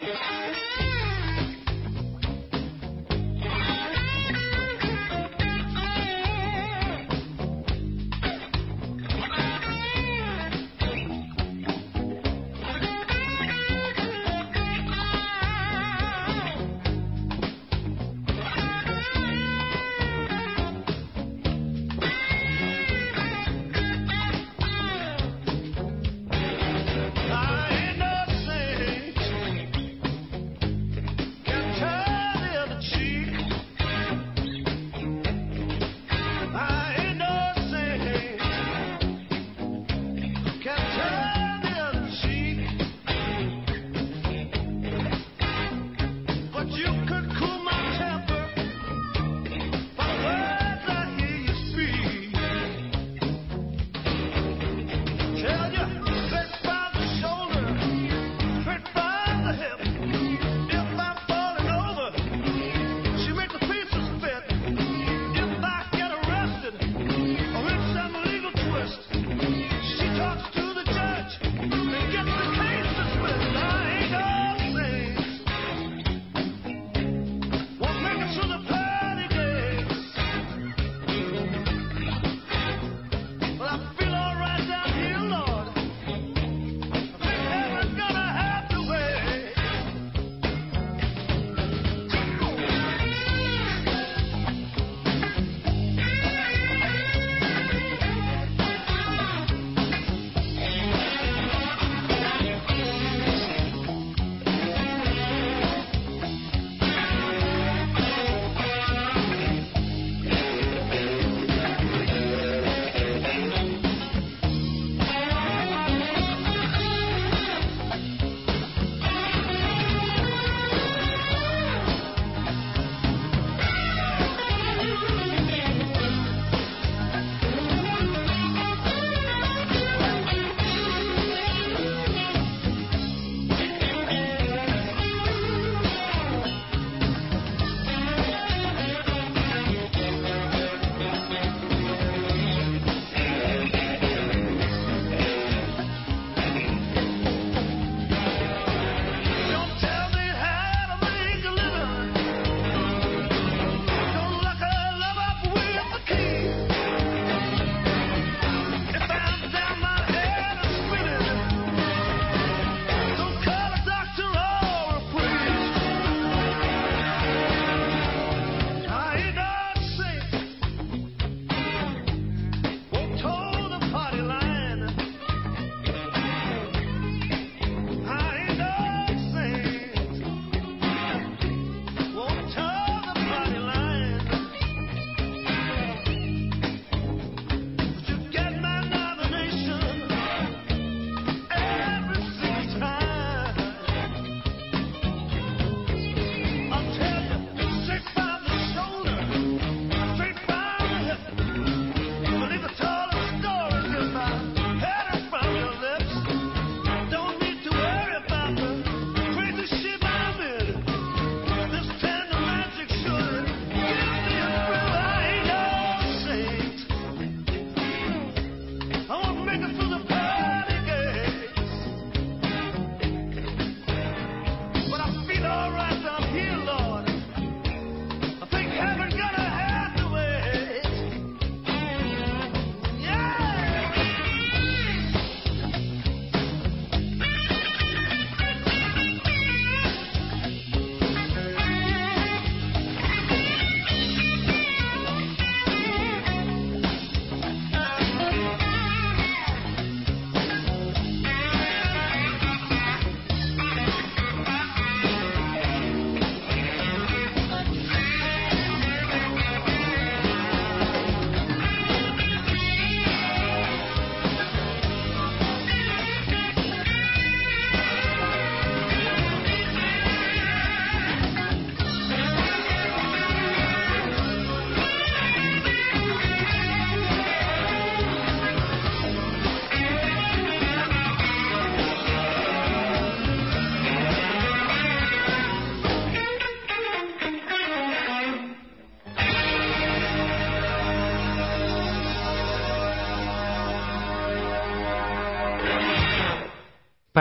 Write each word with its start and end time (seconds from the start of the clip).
Thank 0.00 0.80
you. 0.80 0.85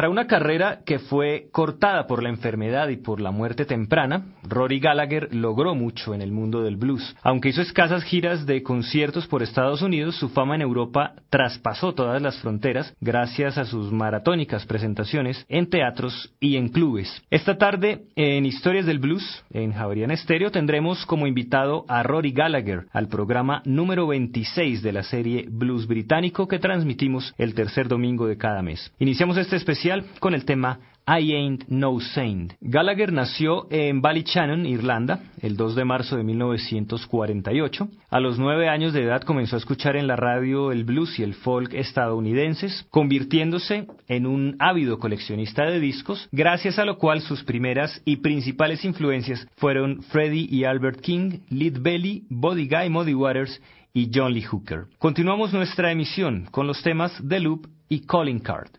Para 0.06 0.12
una 0.12 0.28
carrera 0.28 0.82
que 0.86 1.00
fue 1.00 1.48
cortada 1.52 2.06
por 2.06 2.22
la 2.22 2.30
enfermedad 2.30 2.90
y 2.90 2.98
por 2.98 3.20
la 3.20 3.32
muerte 3.32 3.66
temprana, 3.66 4.36
Rory 4.48 4.80
Gallagher 4.80 5.34
logró 5.34 5.74
mucho 5.74 6.14
en 6.14 6.22
el 6.22 6.32
mundo 6.32 6.62
del 6.62 6.78
blues. 6.78 7.16
Aunque 7.24 7.50
hizo 7.50 7.64
escasas 7.64 8.04
giras 8.04 8.46
de 8.46 8.62
conciertos 8.62 9.26
por 9.26 9.42
Estados 9.42 9.82
Unidos, 9.82 10.16
su 10.16 10.30
fama 10.30 10.54
en 10.54 10.62
Europa 10.62 11.14
traspasó 11.32 11.96
todas 11.96 12.22
las 12.22 12.38
fronteras 12.40 12.94
gracias 13.02 13.58
a 13.58 13.66
sus 13.66 13.92
maratónicas 13.92 14.68
presentaciones 14.68 15.44
en 15.50 15.72
teatros 15.72 16.32
y 16.40 16.58
en 16.58 16.70
clubes. 16.70 17.24
Esta 17.32 17.58
tarde, 17.58 18.04
en 18.16 18.46
Historias 18.46 18.86
del 18.86 19.00
Blues, 19.00 19.44
en 19.50 19.74
Javerian 19.74 20.12
Estéreo, 20.12 20.52
tendremos 20.52 21.04
como 21.08 21.26
invitado 21.26 21.84
a 21.88 22.04
Rory 22.04 22.32
Gallagher 22.32 22.86
al 22.92 23.08
programa 23.08 23.64
número 23.66 24.06
26 24.06 24.84
de 24.84 24.92
la 24.92 25.02
serie 25.02 25.48
Blues 25.50 25.88
Británico 25.88 26.48
que 26.48 26.60
transmitimos 26.60 27.34
el 27.40 27.56
tercer 27.56 27.88
domingo 27.88 28.28
de 28.28 28.38
cada 28.38 28.62
mes. 28.62 28.94
Iniciamos 29.00 29.38
este 29.38 29.56
especial 29.56 29.95
con 30.20 30.34
el 30.34 30.46
tema 30.46 30.80
I 31.08 31.36
Ain't 31.36 31.66
No 31.68 32.00
Saint. 32.00 32.54
Gallagher 32.62 33.14
nació 33.14 33.68
en 33.70 34.02
Ballyshannon, 34.02 34.66
Irlanda, 34.66 35.20
el 35.40 35.56
2 35.56 35.76
de 35.76 35.86
marzo 35.86 36.18
de 36.18 36.24
1948. 36.24 37.88
A 38.10 38.20
los 38.20 38.40
nueve 38.40 38.70
años 38.70 38.92
de 38.92 39.04
edad 39.04 39.22
comenzó 39.22 39.56
a 39.56 39.60
escuchar 39.60 39.98
en 39.98 40.08
la 40.08 40.16
radio 40.16 40.72
el 40.72 40.84
blues 40.84 41.20
y 41.20 41.24
el 41.24 41.36
folk 41.36 41.76
estadounidenses, 41.76 42.88
convirtiéndose 42.90 43.86
en 44.08 44.26
un 44.26 44.56
ávido 44.58 44.98
coleccionista 44.98 45.66
de 45.66 45.80
discos, 45.80 46.28
gracias 46.32 46.80
a 46.80 46.86
lo 46.86 46.98
cual 46.98 47.22
sus 47.22 47.44
primeras 47.44 48.02
y 48.04 48.18
principales 48.18 48.84
influencias 48.84 49.48
fueron 49.58 50.02
Freddie 50.02 50.48
y 50.50 50.64
Albert 50.64 51.02
King, 51.02 51.42
Lead 51.50 51.82
Belly, 51.82 52.26
Buddy 52.30 52.68
Guy 52.68 52.90
Muddy 52.90 53.14
Waters 53.14 53.62
y 53.94 54.10
John 54.12 54.34
Lee 54.34 54.42
Hooker. 54.42 54.86
Continuamos 54.98 55.54
nuestra 55.54 55.92
emisión 55.92 56.48
con 56.50 56.66
los 56.66 56.82
temas 56.82 57.14
The 57.28 57.40
Loop 57.42 57.68
y 57.90 58.00
Calling 58.08 58.40
Card. 58.40 58.70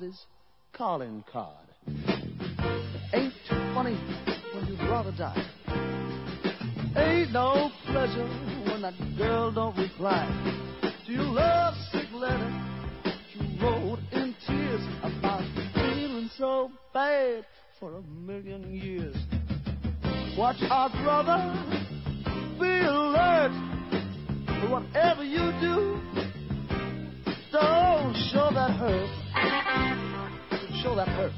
His 0.00 0.26
calling 0.72 1.22
card. 1.30 1.54
Ain't 3.12 3.32
funny 3.74 3.98
when 4.54 4.66
you'd 4.66 4.80
rather 4.88 5.12
die. 5.12 5.46
Ain't 6.96 7.32
no 7.32 7.70
pleasure 7.86 8.26
when 8.66 8.82
that 8.82 8.94
girl 9.16 9.52
don't 9.52 9.76
reply 9.76 10.26
to 11.06 11.12
your 11.12 11.24
love 11.24 11.74
sick 11.92 12.06
letter 12.12 12.50
you 13.34 13.62
wrote 13.62 13.98
in 14.12 14.34
tears 14.46 14.80
about 15.02 15.44
feeling 15.74 16.30
so 16.36 16.70
bad 16.92 17.44
for 17.78 17.94
a 17.94 18.02
million 18.02 18.74
years. 18.74 19.16
Watch 20.36 20.62
out, 20.70 20.92
brother. 21.02 21.38
Be 22.58 22.86
alert. 22.86 23.52
Whatever 24.70 25.24
you 25.24 25.52
do, 25.60 26.29
Oh, 27.52 28.12
sure 28.30 28.52
that 28.52 28.70
hurt. 28.76 29.10
Sure 30.82 30.94
that 30.94 31.08
hurt. 31.08 31.32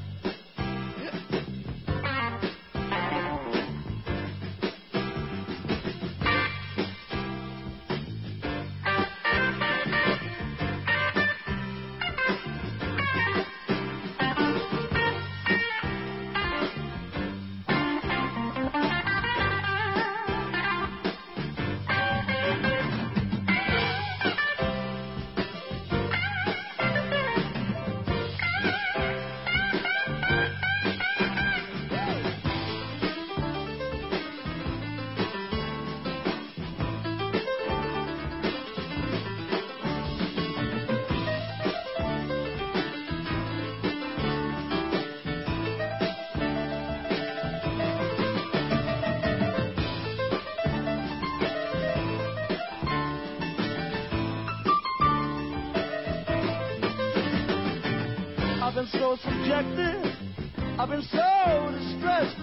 So 59.53 59.61
subjected. 59.61 60.79
I've 60.79 60.89
been 60.89 61.01
so 61.03 61.71
distressed. 61.77 62.37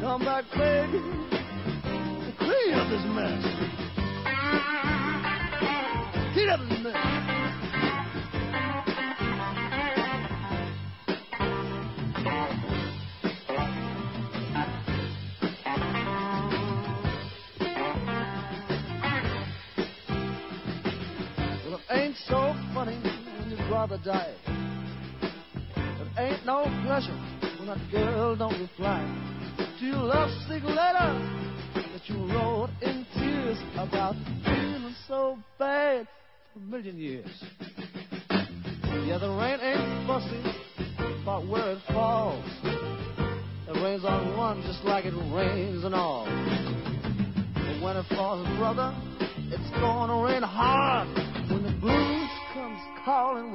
Come 0.00 0.24
back, 0.24 0.44
baby, 0.54 0.98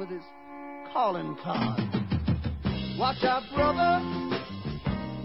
with 0.02 0.10
his 0.10 0.22
calling 0.92 1.36
card. 1.44 1.78
Watch 2.98 3.22
out, 3.22 3.44
brother. 3.54 4.00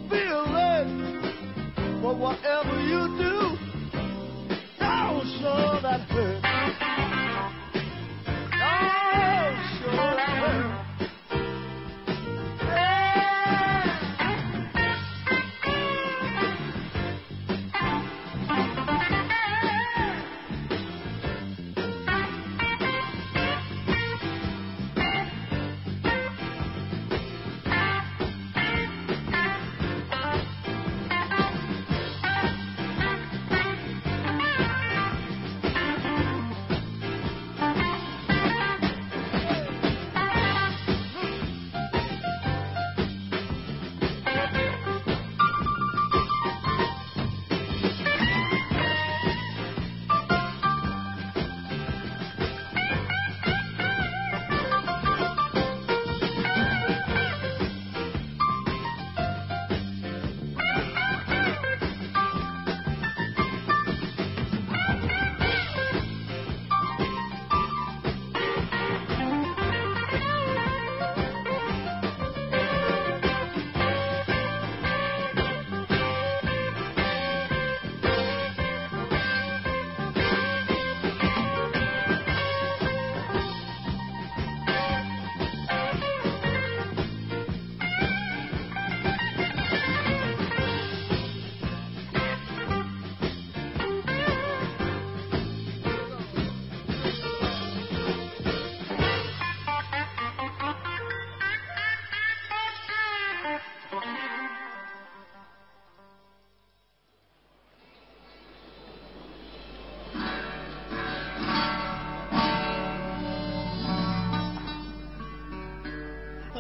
Feel 0.08 0.46
it. 0.46 2.02
But 2.04 2.18
whatever 2.20 2.80
you 2.82 3.08
do, 3.18 3.58
don't 4.80 5.26
show 5.40 5.80
that 5.82 6.02
hurt. 6.02 6.42
Don't 8.54 9.58
show 9.80 10.16
that 10.16 10.30
hurt. 10.46 10.87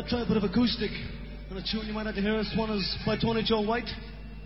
Try 0.09 0.21
a 0.21 0.25
bit 0.25 0.37
of 0.37 0.43
acoustic 0.45 0.91
on 1.51 1.57
a 1.57 1.63
tune 1.69 1.85
you 1.85 1.91
might 1.91 2.03
to 2.15 2.21
hear. 2.21 2.37
This 2.37 2.53
one 2.57 2.69
is 2.69 2.97
by 3.05 3.17
Tony 3.17 3.43
Joe 3.43 3.59
White. 3.59 3.89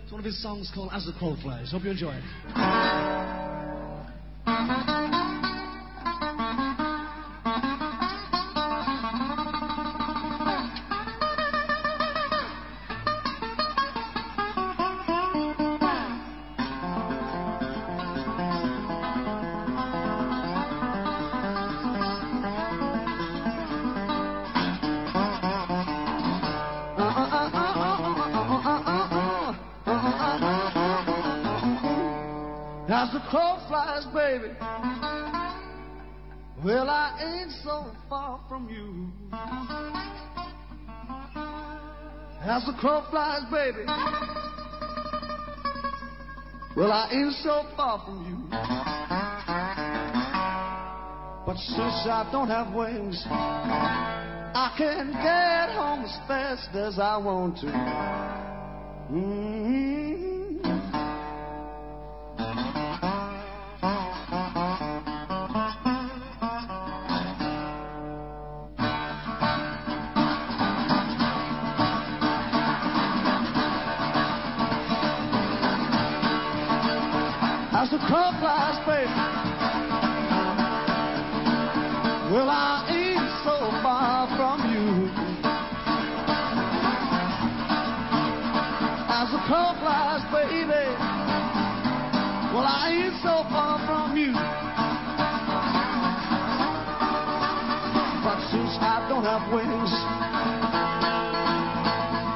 It's 0.02 0.10
one 0.10 0.18
of 0.18 0.24
his 0.24 0.42
songs 0.42 0.68
called 0.74 0.90
As 0.92 1.06
the 1.06 1.12
Crow 1.12 1.36
Flies. 1.40 1.70
Hope 1.70 1.84
you 1.84 1.92
enjoy 1.92 2.14
it. 2.14 2.71
From 38.52 38.68
you. 38.68 39.08
As 42.42 42.62
the 42.66 42.74
crow 42.78 43.02
flies, 43.08 43.44
baby. 43.50 43.86
Well, 46.76 46.92
I 46.92 47.08
ain't 47.12 47.32
so 47.36 47.64
far 47.78 48.04
from 48.04 48.26
you. 48.28 48.36
But 51.46 51.56
since 51.56 52.06
I 52.06 52.28
don't 52.30 52.48
have 52.48 52.74
wings, 52.74 53.24
I 53.30 54.74
can 54.76 55.12
get 55.12 55.74
home 55.74 56.04
as 56.04 56.14
fast 56.28 56.76
as 56.76 56.98
I 56.98 57.16
want 57.16 57.56
to. 57.60 57.66
Mm-hmm. 59.10 59.91
As 77.82 77.90
the 77.90 77.98
crow 77.98 78.30
flies, 78.38 78.78
baby. 78.86 79.10
Well, 82.30 82.48
I 82.48 82.86
ain't 82.94 83.26
so 83.42 83.58
far 83.82 84.30
from 84.38 84.70
you. 84.70 85.10
As 89.10 89.32
the 89.34 89.42
crow 89.50 89.74
flies, 89.82 90.22
baby. 90.30 90.86
Well, 92.54 92.70
I 92.70 92.94
ain't 93.02 93.18
so 93.18 93.42
far 93.50 93.82
from 93.82 94.16
you. 94.16 94.32
But 98.22 98.38
since 98.52 98.78
I 98.78 99.06
don't 99.08 99.24
have 99.24 99.52
wings, 99.52 99.90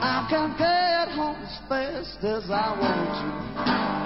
I 0.02 0.26
can 0.28 0.56
get 0.58 1.14
home 1.14 1.36
as 1.40 1.56
fast 1.68 2.24
as 2.24 2.50
I 2.50 2.74
want 2.80 4.00
to. 4.02 4.05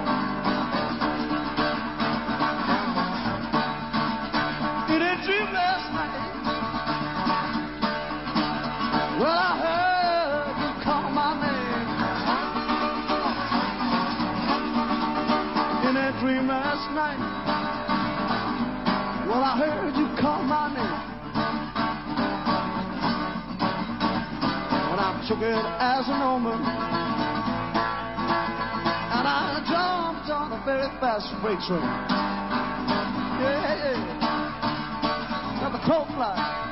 Took 25.31 25.43
it 25.43 25.55
as 25.55 26.09
an 26.09 26.21
omen. 26.21 26.59
And 29.15 29.27
I 29.27 29.63
jumped 29.63 30.29
on 30.29 30.51
a 30.51 30.61
very 30.65 30.89
fast 30.99 31.31
freight 31.41 31.59
train. 31.63 31.79
Yeah, 33.39 33.79
yeah. 33.79 34.09
Got 35.61 35.71
the 35.71 35.79
crow 35.87 36.03
fly. 36.15 36.70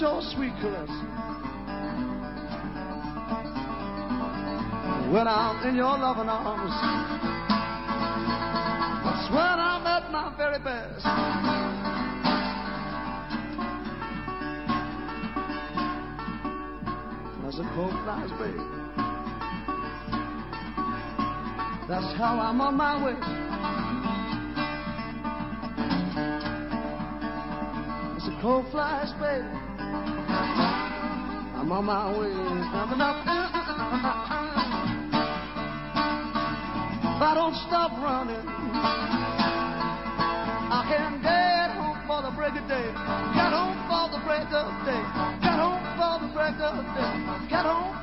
Your 0.00 0.20
sweet 0.34 0.52
caress. 0.60 0.88
When 5.12 5.28
I'm 5.28 5.66
in 5.68 5.76
your 5.76 5.96
loving 5.98 6.28
arms, 6.28 6.74
that's 9.04 9.30
when 9.30 9.58
I'm 9.60 9.86
at 9.86 10.10
my 10.10 10.34
very 10.36 10.58
best. 10.58 11.04
as 17.46 17.60
a 17.60 17.68
crow 17.74 17.90
flies, 18.02 18.30
baby. 18.32 18.58
That's 21.86 22.16
how 22.18 22.40
I'm 22.40 22.60
on 22.60 22.74
my 22.76 23.04
way. 23.04 23.12
As 28.16 28.26
a 28.26 28.40
crow 28.40 28.64
flies, 28.72 29.12
baby. 29.20 29.63
I'm 31.64 31.72
on 31.72 31.84
my 31.86 32.12
way. 32.12 32.28
Coming 32.28 33.00
up. 33.00 33.24
If 37.00 37.22
I 37.24 37.32
don't 37.32 37.56
stop 37.64 37.90
running, 38.04 38.44
I 40.68 40.84
can 40.92 41.22
get 41.24 41.72
home 41.72 41.96
for 42.06 42.20
the 42.20 42.36
break 42.36 42.52
of 42.52 42.68
day. 42.68 42.92
Get 43.32 43.48
home 43.48 43.80
for 43.88 44.12
the 44.12 44.20
break 44.28 44.44
of 44.52 44.76
day. 44.84 45.00
Get 45.40 45.56
home 45.56 45.80
for 45.96 46.20
the 46.20 46.28
break 46.36 46.60
of 46.60 46.84
day. 46.92 47.48
Get 47.48 47.64
home 47.64 47.93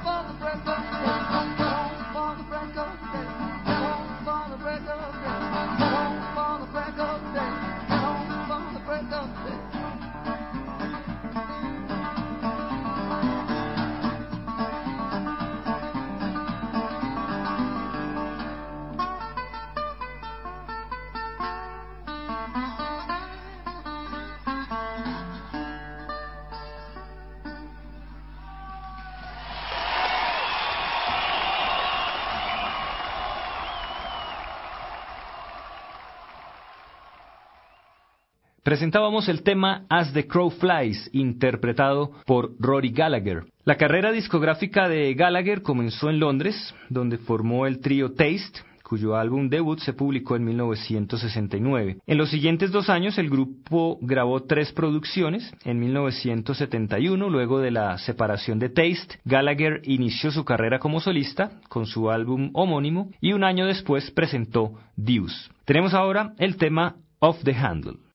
Presentábamos 38.71 39.27
el 39.27 39.43
tema 39.43 39.83
As 39.89 40.13
the 40.13 40.27
Crow 40.27 40.49
Flies, 40.49 41.09
interpretado 41.11 42.13
por 42.25 42.53
Rory 42.57 42.91
Gallagher. 42.91 43.43
La 43.65 43.75
carrera 43.75 44.13
discográfica 44.13 44.87
de 44.87 45.13
Gallagher 45.13 45.61
comenzó 45.61 46.09
en 46.09 46.21
Londres, 46.21 46.73
donde 46.87 47.17
formó 47.17 47.67
el 47.67 47.81
trío 47.81 48.13
Taste, 48.13 48.61
cuyo 48.81 49.17
álbum 49.17 49.49
debut 49.49 49.79
se 49.79 49.91
publicó 49.91 50.37
en 50.37 50.45
1969. 50.45 51.97
En 52.07 52.17
los 52.17 52.29
siguientes 52.29 52.71
dos 52.71 52.89
años 52.89 53.17
el 53.17 53.29
grupo 53.29 53.99
grabó 53.99 54.43
tres 54.43 54.71
producciones. 54.71 55.53
En 55.65 55.77
1971, 55.77 57.29
luego 57.29 57.59
de 57.59 57.71
la 57.71 57.97
separación 57.97 58.57
de 58.57 58.69
Taste, 58.69 59.19
Gallagher 59.25 59.81
inició 59.83 60.31
su 60.31 60.45
carrera 60.45 60.79
como 60.79 61.01
solista 61.01 61.59
con 61.67 61.87
su 61.87 62.09
álbum 62.09 62.51
homónimo 62.53 63.11
y 63.19 63.33
un 63.33 63.43
año 63.43 63.65
después 63.65 64.11
presentó 64.11 64.75
Deuce. 64.95 65.49
Tenemos 65.65 65.93
ahora 65.93 66.35
el 66.37 66.55
tema 66.55 66.95
Off 67.19 67.43
the 67.43 67.53
Handle. 67.53 68.10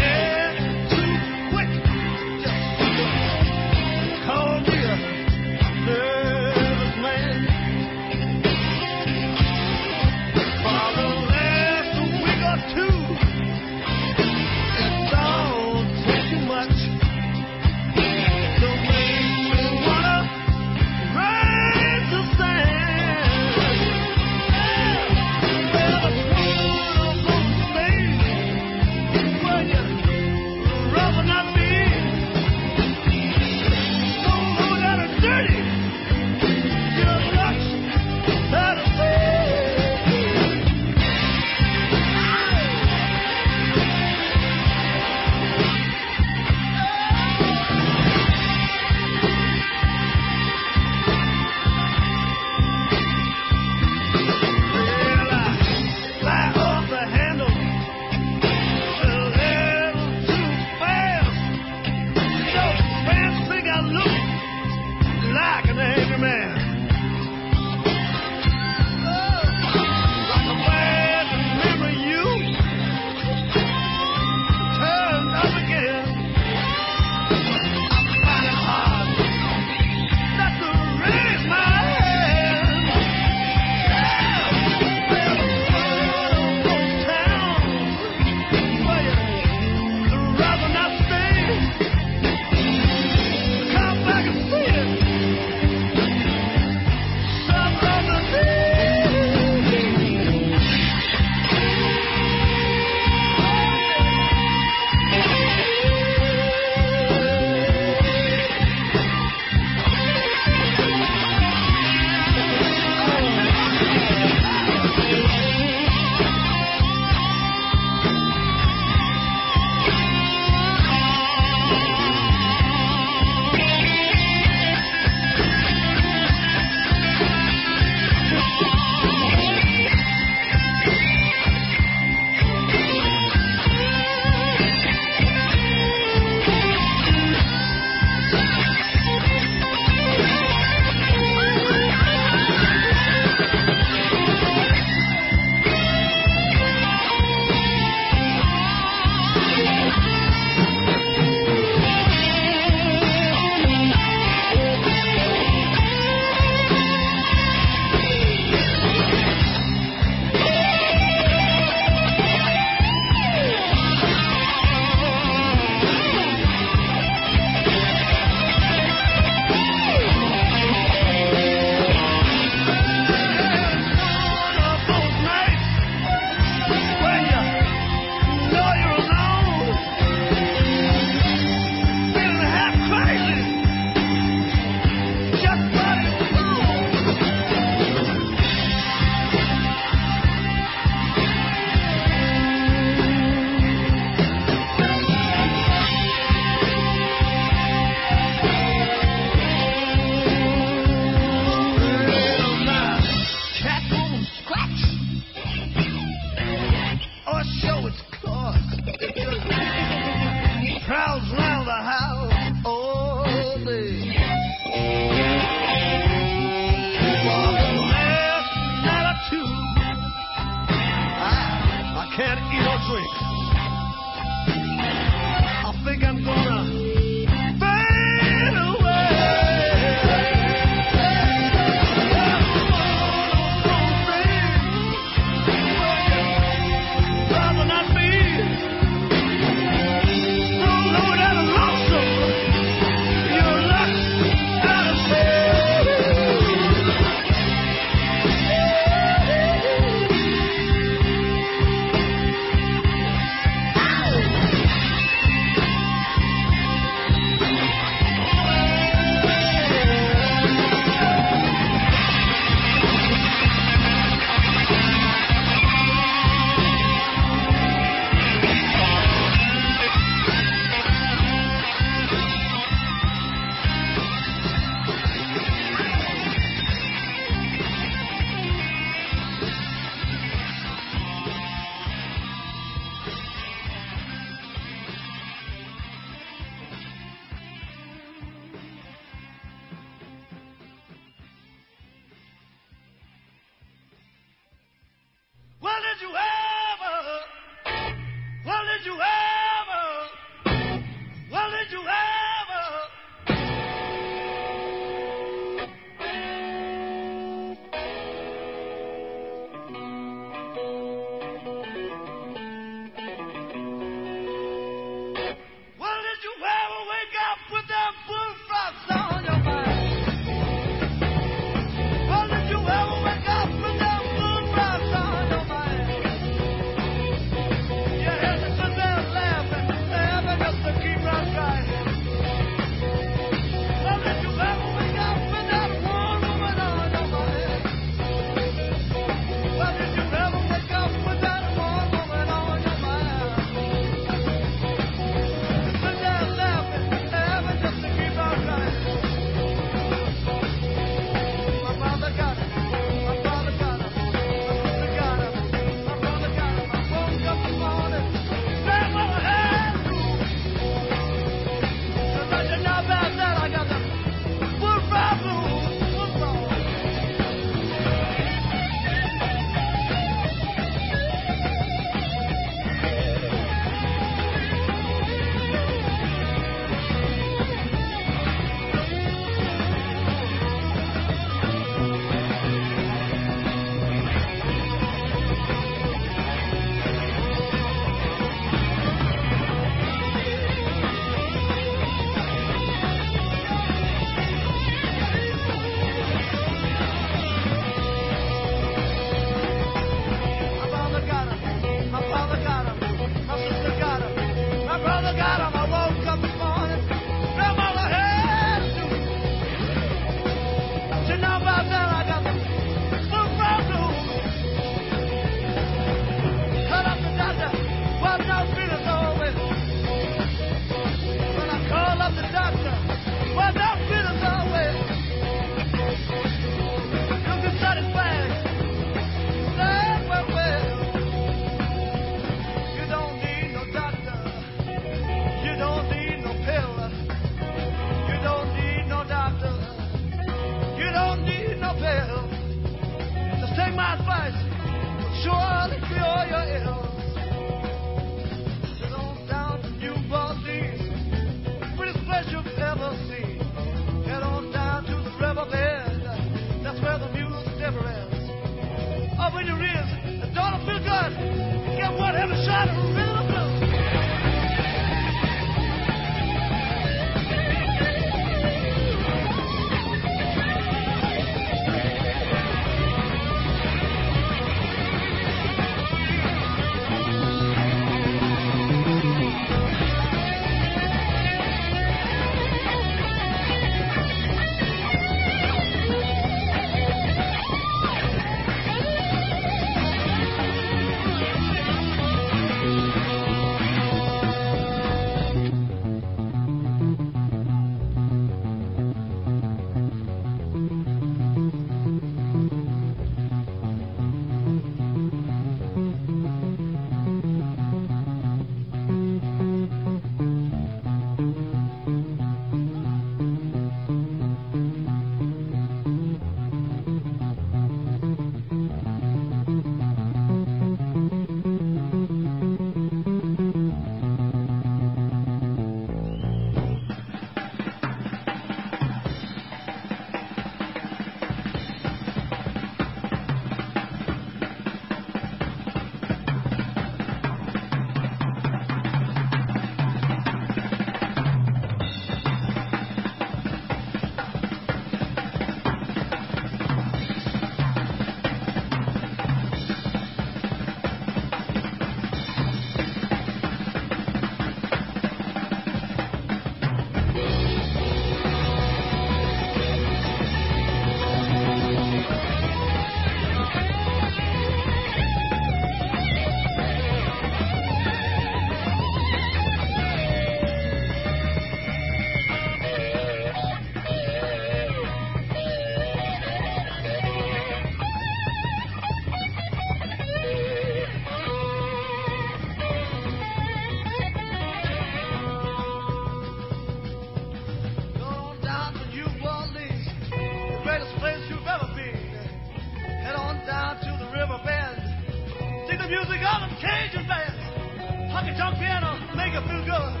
God, 599.68 600.00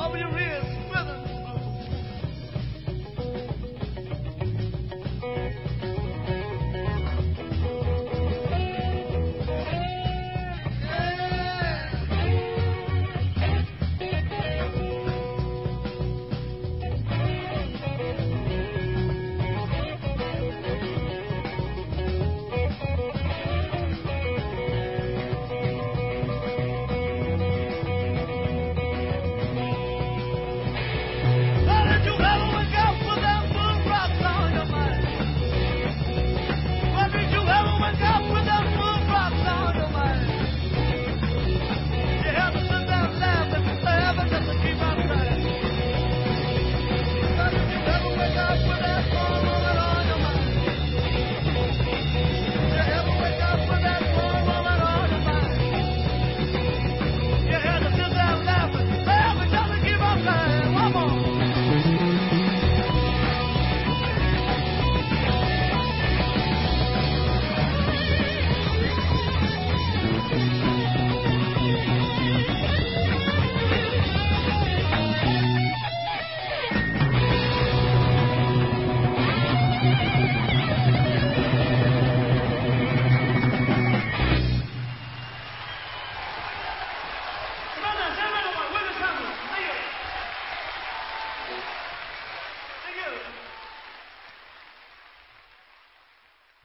over 0.00 0.16
your 0.16 0.38
ears. 0.38 0.85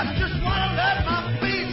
I 0.00 0.14
just 0.18 0.42
wanna 0.42 0.76
let 0.76 1.04
my 1.04 1.38
feet. 1.42 1.69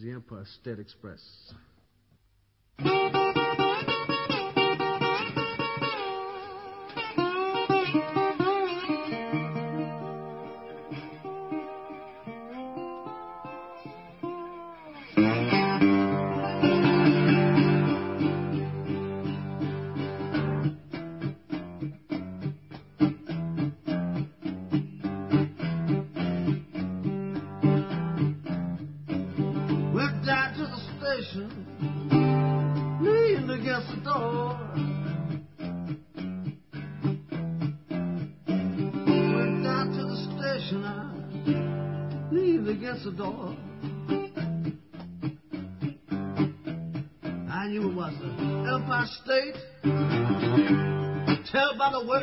the 0.00 0.10
Empire 0.12 0.44
State 0.60 0.78
Express. 0.78 1.20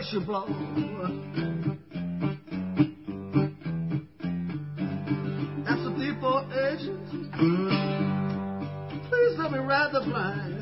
should 0.09 0.25
blow. 0.25 0.45
That's 5.65 5.85
a 5.85 5.91
depot 5.99 6.49
agent. 6.49 7.09
Please 9.07 9.37
let 9.37 9.51
me 9.51 9.59
ride 9.59 9.91
the 9.93 10.01
plane. 10.01 10.55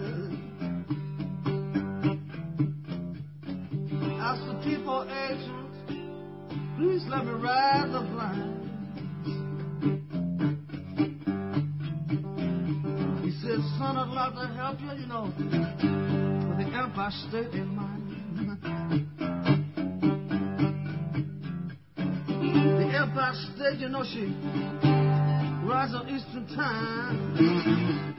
That's 4.20 4.42
the 4.48 4.54
depot 4.66 5.04
agent. 5.08 5.72
Please 6.78 7.06
let 7.08 7.26
me 7.26 7.32
ride 7.32 7.90
the 7.94 8.02
plane. 8.12 8.54
He 13.24 13.32
said, 13.42 13.62
son, 13.78 13.96
I'd 13.96 14.10
love 14.10 14.34
to 14.34 14.48
help 14.56 14.82
you, 14.82 14.92
you 15.00 15.08
know, 15.08 15.32
with 16.50 16.58
the 16.58 16.66
Empire 16.78 17.12
State 17.30 17.54
in 17.54 17.68
mind. 17.76 18.07
you 23.76 23.90
know, 23.90 24.04
she 24.04 24.34
rides 25.68 25.94
on 25.94 26.08
Eastern 26.10 26.48
time. 26.56 28.14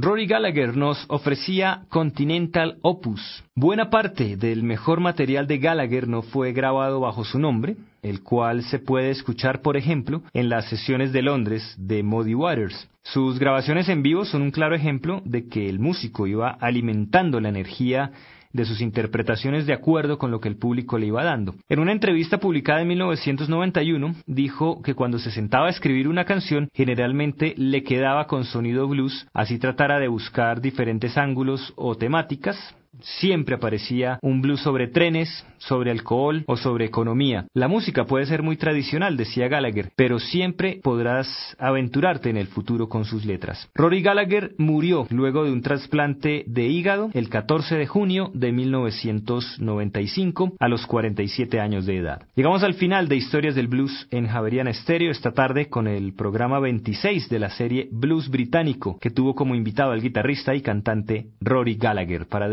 Rory 0.00 0.28
Gallagher 0.28 0.76
nos 0.76 1.04
ofrecía 1.08 1.82
Continental 1.88 2.78
Opus. 2.82 3.42
Buena 3.56 3.90
parte 3.90 4.36
del 4.36 4.62
mejor 4.62 5.00
material 5.00 5.48
de 5.48 5.58
Gallagher 5.58 6.06
no 6.06 6.22
fue 6.22 6.52
grabado 6.52 7.00
bajo 7.00 7.24
su 7.24 7.40
nombre, 7.40 7.74
el 8.02 8.22
cual 8.22 8.62
se 8.62 8.78
puede 8.78 9.10
escuchar, 9.10 9.60
por 9.60 9.76
ejemplo, 9.76 10.22
en 10.34 10.50
las 10.50 10.68
sesiones 10.68 11.12
de 11.12 11.22
Londres 11.22 11.74
de 11.78 12.04
Muddy 12.04 12.36
Waters. 12.36 12.88
Sus 13.02 13.40
grabaciones 13.40 13.88
en 13.88 14.04
vivo 14.04 14.24
son 14.24 14.42
un 14.42 14.52
claro 14.52 14.76
ejemplo 14.76 15.20
de 15.24 15.48
que 15.48 15.68
el 15.68 15.80
músico 15.80 16.28
iba 16.28 16.50
alimentando 16.60 17.40
la 17.40 17.48
energía 17.48 18.12
de 18.52 18.64
sus 18.64 18.80
interpretaciones 18.80 19.66
de 19.66 19.72
acuerdo 19.72 20.18
con 20.18 20.30
lo 20.30 20.40
que 20.40 20.48
el 20.48 20.56
público 20.56 20.98
le 20.98 21.06
iba 21.06 21.24
dando. 21.24 21.54
En 21.68 21.80
una 21.80 21.92
entrevista 21.92 22.38
publicada 22.38 22.82
en 22.82 22.88
1991, 22.88 24.14
dijo 24.26 24.82
que 24.82 24.94
cuando 24.94 25.18
se 25.18 25.30
sentaba 25.30 25.66
a 25.66 25.70
escribir 25.70 26.08
una 26.08 26.24
canción, 26.24 26.68
generalmente 26.72 27.54
le 27.56 27.82
quedaba 27.82 28.26
con 28.26 28.44
sonido 28.44 28.88
blues, 28.88 29.26
así 29.32 29.58
tratara 29.58 29.98
de 29.98 30.08
buscar 30.08 30.60
diferentes 30.60 31.16
ángulos 31.16 31.72
o 31.76 31.96
temáticas, 31.96 32.74
siempre 33.00 33.54
aparecía 33.54 34.18
un 34.22 34.40
blues 34.40 34.60
sobre 34.60 34.88
trenes, 34.88 35.46
sobre 35.58 35.90
alcohol 35.90 36.44
o 36.46 36.56
sobre 36.56 36.84
economía. 36.84 37.46
La 37.54 37.68
música 37.68 38.04
puede 38.04 38.26
ser 38.26 38.42
muy 38.42 38.56
tradicional, 38.56 39.16
decía 39.16 39.48
Gallagher, 39.48 39.90
pero 39.96 40.18
siempre 40.18 40.80
podrás 40.82 41.56
aventurarte 41.58 42.30
en 42.30 42.36
el 42.36 42.46
futuro 42.46 42.88
con 42.88 43.04
sus 43.04 43.24
letras. 43.24 43.68
Rory 43.74 44.02
Gallagher 44.02 44.52
murió 44.58 45.06
luego 45.10 45.44
de 45.44 45.52
un 45.52 45.62
trasplante 45.62 46.44
de 46.46 46.66
hígado 46.66 47.10
el 47.14 47.28
14 47.28 47.76
de 47.76 47.86
junio 47.86 48.30
de 48.34 48.52
1995 48.52 50.54
a 50.58 50.68
los 50.68 50.86
47 50.86 51.60
años 51.60 51.86
de 51.86 51.98
edad. 51.98 52.22
Llegamos 52.34 52.62
al 52.62 52.74
final 52.74 53.08
de 53.08 53.16
Historias 53.16 53.54
del 53.54 53.68
Blues 53.68 54.06
en 54.10 54.28
Javeriana 54.28 54.70
Estéreo 54.70 55.10
esta 55.10 55.32
tarde 55.32 55.68
con 55.68 55.88
el 55.88 56.14
programa 56.14 56.60
26 56.60 57.28
de 57.28 57.38
la 57.38 57.50
serie 57.50 57.88
Blues 57.90 58.28
Británico 58.28 58.98
que 59.00 59.10
tuvo 59.10 59.34
como 59.34 59.54
invitado 59.54 59.92
al 59.92 60.02
guitarrista 60.02 60.54
y 60.54 60.62
cantante 60.62 61.28
Rory 61.40 61.76
Gallagher. 61.76 62.26
Para 62.26 62.48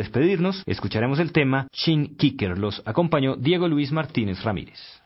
escucharemos 0.66 1.20
el 1.20 1.32
tema 1.32 1.68
Chin 1.72 2.16
Kicker. 2.18 2.58
Los 2.58 2.82
acompañó 2.86 3.36
Diego 3.36 3.68
Luis 3.68 3.92
Martínez 3.92 4.44
Ramírez. 4.44 5.05